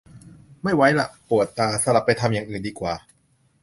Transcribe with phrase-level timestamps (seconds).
[0.63, 2.93] ไม่ไหวละ ปวดตา สลับไปทำอย่างอื่นดีกว่า